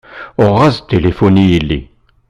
[0.41, 1.79] Uɣeɣ-as-d tilifun i yelli.